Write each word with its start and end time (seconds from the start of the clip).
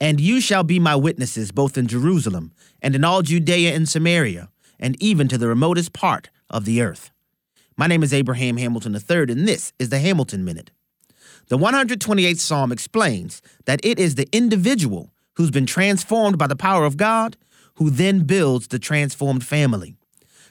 And 0.00 0.20
you 0.20 0.40
shall 0.40 0.62
be 0.62 0.78
my 0.78 0.94
witnesses 0.94 1.50
both 1.50 1.76
in 1.76 1.86
Jerusalem 1.86 2.52
and 2.80 2.94
in 2.94 3.04
all 3.04 3.22
Judea 3.22 3.74
and 3.74 3.88
Samaria, 3.88 4.48
and 4.78 5.00
even 5.02 5.26
to 5.28 5.38
the 5.38 5.48
remotest 5.48 5.92
part 5.92 6.30
of 6.48 6.64
the 6.64 6.80
earth. 6.80 7.10
My 7.76 7.86
name 7.86 8.02
is 8.02 8.14
Abraham 8.14 8.56
Hamilton 8.56 8.94
III, 8.94 9.32
and 9.32 9.48
this 9.48 9.72
is 9.78 9.88
the 9.88 9.98
Hamilton 9.98 10.44
Minute. 10.44 10.70
The 11.48 11.58
128th 11.58 12.40
Psalm 12.40 12.72
explains 12.72 13.42
that 13.64 13.80
it 13.84 13.98
is 13.98 14.14
the 14.14 14.28
individual 14.32 15.10
who's 15.34 15.50
been 15.50 15.66
transformed 15.66 16.38
by 16.38 16.46
the 16.46 16.56
power 16.56 16.84
of 16.84 16.96
God 16.96 17.36
who 17.76 17.90
then 17.90 18.20
builds 18.20 18.68
the 18.68 18.78
transformed 18.78 19.44
family. 19.44 19.96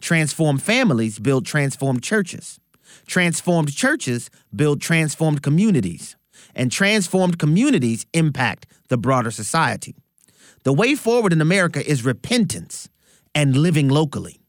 Transformed 0.00 0.62
families 0.62 1.18
build 1.18 1.44
transformed 1.44 2.02
churches. 2.02 2.58
Transformed 3.06 3.74
churches 3.74 4.30
build 4.54 4.80
transformed 4.80 5.42
communities. 5.42 6.16
And 6.54 6.70
transformed 6.70 7.38
communities 7.38 8.06
impact 8.12 8.66
the 8.88 8.96
broader 8.96 9.30
society. 9.30 9.94
The 10.64 10.72
way 10.72 10.94
forward 10.94 11.32
in 11.32 11.40
America 11.40 11.84
is 11.88 12.04
repentance 12.04 12.88
and 13.34 13.56
living 13.56 13.88
locally. 13.88 14.40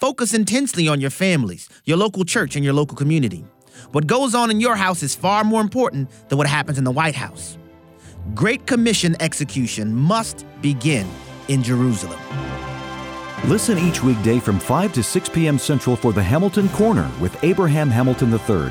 Focus 0.00 0.34
intensely 0.34 0.88
on 0.88 1.00
your 1.00 1.10
families, 1.10 1.68
your 1.84 1.96
local 1.96 2.24
church, 2.24 2.56
and 2.56 2.64
your 2.64 2.74
local 2.74 2.96
community. 2.96 3.44
What 3.92 4.06
goes 4.06 4.34
on 4.34 4.50
in 4.50 4.60
your 4.60 4.76
house 4.76 5.02
is 5.02 5.14
far 5.14 5.44
more 5.44 5.60
important 5.60 6.10
than 6.28 6.38
what 6.38 6.46
happens 6.46 6.78
in 6.78 6.84
the 6.84 6.90
White 6.90 7.14
House. 7.14 7.56
Great 8.34 8.66
Commission 8.66 9.16
execution 9.20 9.94
must 9.94 10.46
begin 10.60 11.06
in 11.48 11.62
Jerusalem. 11.62 12.18
Listen 13.46 13.76
each 13.78 14.02
weekday 14.02 14.38
from 14.38 14.60
5 14.60 14.92
to 14.92 15.02
6 15.02 15.28
p.m. 15.30 15.58
Central 15.58 15.96
for 15.96 16.12
the 16.12 16.22
Hamilton 16.22 16.68
Corner 16.70 17.10
with 17.20 17.36
Abraham 17.42 17.90
Hamilton 17.90 18.32
III, 18.32 18.70